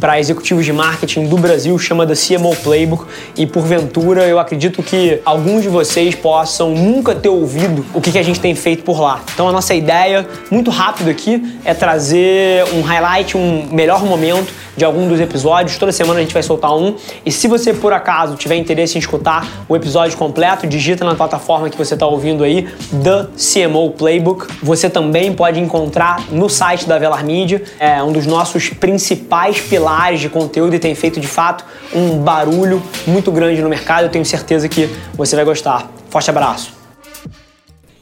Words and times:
para 0.00 0.18
executivos 0.18 0.64
de 0.64 0.72
marketing 0.72 1.26
do 1.26 1.36
Brasil, 1.36 1.78
chama 1.78 2.04
da 2.04 2.14
CMO 2.14 2.54
Playbook, 2.56 3.04
e 3.36 3.46
porventura 3.46 4.24
eu 4.24 4.38
acredito 4.38 4.82
que 4.82 5.20
alguns 5.24 5.62
de 5.62 5.68
vocês 5.68 6.14
possam 6.14 6.70
nunca 6.70 7.14
ter 7.14 7.28
ouvido 7.28 7.84
o 7.94 8.00
que 8.00 8.18
a 8.18 8.22
gente 8.22 8.40
tem 8.40 8.54
feito 8.54 8.84
por 8.84 9.00
lá. 9.00 9.20
Então 9.32 9.48
a 9.48 9.52
nossa 9.52 9.74
ideia, 9.74 10.26
muito 10.50 10.70
rápido 10.70 11.10
aqui, 11.10 11.58
é 11.64 11.72
trazer 11.72 12.64
um 12.74 12.82
highlight, 12.82 13.36
um 13.36 13.68
melhor 13.70 14.04
momento 14.04 14.52
de 14.76 14.84
algum 14.84 15.08
dos 15.08 15.20
episódios. 15.20 15.78
Toda 15.78 15.92
semana 15.92 16.18
a 16.18 16.22
gente 16.22 16.34
vai 16.34 16.42
soltar 16.42 16.74
um. 16.76 16.96
E 17.24 17.30
se 17.30 17.46
você 17.46 17.72
por 17.72 17.92
acaso 17.92 18.34
tiver 18.34 18.56
interesse 18.56 18.96
em 18.96 18.98
escutar 18.98 19.64
o 19.68 19.76
episódio 19.76 20.16
completo, 20.18 20.66
digita 20.66 21.04
na 21.04 21.14
plataforma 21.14 21.70
que 21.70 21.78
você 21.78 21.94
está 21.94 22.06
ouvindo 22.06 22.42
aí, 22.42 22.68
The 23.02 23.28
CMO 23.36 23.90
Playbook. 23.92 24.46
Você 24.62 24.90
também 24.90 25.32
pode 25.32 25.60
encontrar 25.60 26.24
no 26.30 26.48
site 26.48 26.86
da 26.86 26.98
Velar 26.98 27.24
Media, 27.24 27.62
é 27.78 28.02
um 28.02 28.12
dos 28.12 28.26
nossos 28.26 28.68
principais 28.70 29.60
pilares 29.60 29.83
de 30.18 30.28
conteúdo 30.30 30.74
e 30.74 30.78
tem 30.78 30.94
feito 30.94 31.20
de 31.20 31.26
fato 31.26 31.64
um 31.94 32.18
barulho 32.18 32.82
muito 33.06 33.30
grande 33.30 33.60
no 33.60 33.68
mercado. 33.68 34.04
Eu 34.04 34.08
tenho 34.08 34.24
certeza 34.24 34.68
que 34.68 34.88
você 35.14 35.36
vai 35.36 35.44
gostar. 35.44 35.90
Forte 36.08 36.30
abraço. 36.30 36.72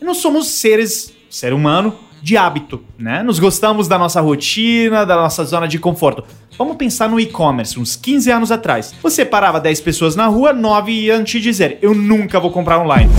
Nós 0.00 0.18
somos 0.18 0.48
seres, 0.48 1.12
ser 1.28 1.52
humano, 1.52 1.94
de 2.22 2.36
hábito, 2.36 2.80
né? 2.96 3.22
Nos 3.22 3.40
gostamos 3.40 3.88
da 3.88 3.98
nossa 3.98 4.20
rotina, 4.20 5.04
da 5.04 5.16
nossa 5.16 5.44
zona 5.44 5.66
de 5.66 5.78
conforto. 5.78 6.22
Vamos 6.56 6.76
pensar 6.76 7.08
no 7.08 7.18
e-commerce, 7.18 7.80
uns 7.80 7.96
15 7.96 8.30
anos 8.30 8.52
atrás. 8.52 8.94
Você 9.02 9.24
parava 9.24 9.58
10 9.58 9.80
pessoas 9.80 10.14
na 10.14 10.26
rua, 10.26 10.52
9 10.52 10.92
iam 10.92 11.24
te 11.24 11.40
dizer: 11.40 11.78
Eu 11.82 11.94
nunca 11.94 12.38
vou 12.38 12.52
comprar 12.52 12.78
online. 12.78 13.10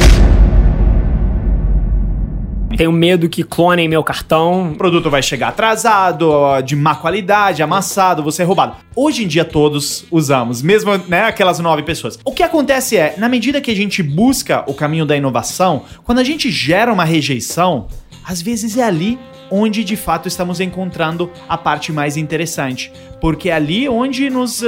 Tenho 2.75 2.91
medo 2.91 3.29
que 3.29 3.43
clonem 3.43 3.87
meu 3.87 4.03
cartão. 4.03 4.71
O 4.71 4.75
produto 4.75 5.09
vai 5.09 5.21
chegar 5.21 5.49
atrasado, 5.49 6.31
de 6.65 6.75
má 6.75 6.95
qualidade, 6.95 7.61
amassado, 7.61 8.23
você 8.23 8.41
é 8.41 8.45
roubado. 8.45 8.75
Hoje 8.95 9.23
em 9.23 9.27
dia 9.27 9.45
todos 9.45 10.05
usamos, 10.11 10.61
mesmo 10.61 10.91
né, 11.07 11.23
aquelas 11.23 11.59
nove 11.59 11.83
pessoas. 11.83 12.17
O 12.25 12.31
que 12.31 12.43
acontece 12.43 12.97
é, 12.97 13.15
na 13.17 13.29
medida 13.29 13.61
que 13.61 13.71
a 13.71 13.75
gente 13.75 14.01
busca 14.01 14.63
o 14.67 14.73
caminho 14.73 15.05
da 15.05 15.15
inovação, 15.15 15.83
quando 16.03 16.19
a 16.19 16.23
gente 16.23 16.49
gera 16.49 16.91
uma 16.91 17.03
rejeição, 17.03 17.87
às 18.23 18.41
vezes 18.41 18.77
é 18.77 18.83
ali 18.83 19.19
onde 19.51 19.83
de 19.83 19.95
fato 19.95 20.27
estamos 20.27 20.59
encontrando 20.59 21.29
a 21.47 21.57
parte 21.57 21.91
mais 21.91 22.17
interessante, 22.17 22.91
porque 23.21 23.49
é 23.49 23.53
ali 23.53 23.87
onde 23.87 24.29
nos 24.29 24.63
uh, 24.63 24.65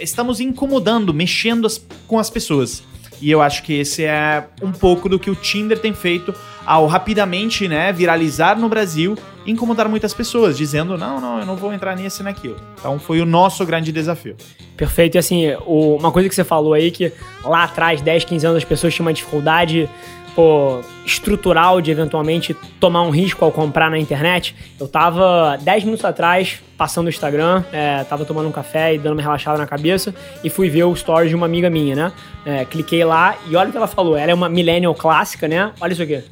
estamos 0.00 0.40
incomodando, 0.40 1.12
mexendo 1.12 1.66
as, 1.66 1.84
com 2.06 2.18
as 2.18 2.30
pessoas. 2.30 2.82
E 3.20 3.30
eu 3.30 3.40
acho 3.40 3.62
que 3.62 3.74
esse 3.74 4.04
é 4.04 4.44
um 4.60 4.72
pouco 4.72 5.08
do 5.08 5.18
que 5.18 5.30
o 5.30 5.34
Tinder 5.34 5.78
tem 5.78 5.94
feito 5.94 6.34
ao 6.66 6.86
rapidamente, 6.86 7.68
né, 7.68 7.92
viralizar 7.92 8.58
no 8.58 8.68
Brasil 8.68 9.16
incomodar 9.46 9.88
muitas 9.88 10.14
pessoas, 10.14 10.56
dizendo: 10.56 10.96
não, 10.96 11.20
não, 11.20 11.40
eu 11.40 11.46
não 11.46 11.56
vou 11.56 11.72
entrar 11.72 11.96
nisso 11.96 12.22
e 12.22 12.24
naquilo. 12.24 12.56
Então 12.78 12.98
foi 12.98 13.20
o 13.20 13.26
nosso 13.26 13.64
grande 13.66 13.92
desafio. 13.92 14.36
Perfeito. 14.76 15.16
E 15.16 15.18
assim, 15.18 15.54
uma 15.66 16.12
coisa 16.12 16.28
que 16.28 16.34
você 16.34 16.44
falou 16.44 16.72
aí, 16.72 16.90
que 16.90 17.12
lá 17.44 17.64
atrás, 17.64 18.00
10, 18.00 18.24
15 18.24 18.46
anos, 18.46 18.58
as 18.58 18.64
pessoas 18.64 18.94
tinham 18.94 19.06
uma 19.06 19.12
dificuldade 19.12 19.88
pô, 20.34 20.80
estrutural 21.04 21.80
de 21.80 21.90
eventualmente 21.90 22.54
tomar 22.80 23.02
um 23.02 23.10
risco 23.10 23.44
ao 23.44 23.52
comprar 23.52 23.90
na 23.90 23.98
internet. 23.98 24.54
Eu 24.78 24.88
tava 24.88 25.58
10 25.60 25.84
minutos 25.84 26.04
atrás 26.04 26.60
passando 26.76 27.06
o 27.06 27.10
Instagram, 27.10 27.62
é, 27.72 28.02
tava 28.04 28.24
tomando 28.24 28.48
um 28.48 28.52
café 28.52 28.94
e 28.94 28.98
dando 28.98 29.12
uma 29.12 29.22
relaxada 29.22 29.58
na 29.58 29.66
cabeça 29.66 30.14
e 30.42 30.50
fui 30.50 30.68
ver 30.68 30.84
o 30.84 30.92
story 30.94 31.28
de 31.28 31.34
uma 31.34 31.46
amiga 31.46 31.70
minha, 31.70 31.94
né? 31.94 32.12
É, 32.44 32.64
cliquei 32.64 33.04
lá 33.04 33.36
e 33.48 33.54
olha 33.54 33.68
o 33.68 33.70
que 33.70 33.76
ela 33.76 33.86
falou. 33.86 34.16
Ela 34.16 34.32
é 34.32 34.34
uma 34.34 34.48
millennial 34.48 34.94
clássica, 34.94 35.46
né? 35.46 35.72
Olha 35.80 35.92
isso 35.92 36.02
aqui. 36.02 36.24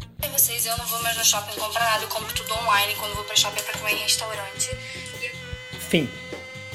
No 1.21 1.27
shopping 1.27 1.61
comprar 1.61 1.85
nada, 1.85 2.05
eu 2.05 2.09
compro 2.09 2.33
tudo 2.33 2.51
online 2.55 2.95
quando 2.99 3.15
vou 3.15 3.23
pra 3.25 3.37
shopping 3.37 3.63
pra 3.63 3.79
comer 3.79 3.93
em 3.93 3.99
restaurante. 3.99 4.71
Fim. 5.79 6.09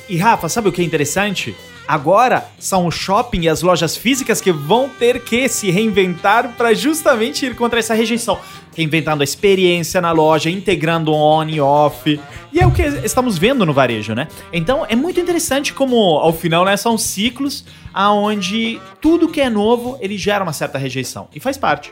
E 0.08 0.18
Rafa, 0.18 0.48
sabe 0.48 0.70
o 0.70 0.72
que 0.72 0.84
é 0.84 0.86
interessante? 0.86 1.56
Agora 1.88 2.48
são 2.60 2.86
o 2.86 2.92
shopping 2.92 3.42
e 3.42 3.50
as 3.50 3.64
lojas 3.64 3.98
físicas 3.98 4.40
que 4.40 4.52
vão 4.52 4.88
ter 4.88 5.24
que 5.24 5.50
se 5.50 5.72
reinventar 5.72 6.54
para 6.56 6.76
justamente 6.76 7.48
ir 7.48 7.56
contra 7.56 7.80
essa 7.80 7.96
rejeição. 7.96 8.40
Reinventando 8.76 9.24
a 9.24 9.24
experiência 9.24 10.00
na 10.00 10.12
loja, 10.12 10.48
integrando 10.48 11.12
on 11.12 11.46
e 11.46 11.60
off. 11.60 12.22
E 12.54 12.60
é 12.60 12.68
o 12.68 12.72
que 12.72 12.84
estamos 12.84 13.40
vendo 13.40 13.66
no 13.66 13.74
varejo, 13.74 14.14
né? 14.14 14.28
Então 14.54 14.86
é 14.88 14.96
muito 14.96 15.20
interessante 15.20 15.74
como 15.74 16.20
ao 16.20 16.32
final 16.32 16.64
né, 16.66 16.78
são 16.78 17.00
ciclos 17.00 17.66
aonde 17.92 18.80
tudo 19.02 19.28
que 19.28 19.42
é 19.42 19.50
novo 19.50 19.98
ele 20.00 20.20
gera 20.20 20.44
uma 20.44 20.54
certa 20.54 20.78
rejeição. 20.78 21.28
E 21.34 21.40
faz 21.40 21.58
parte. 21.58 21.92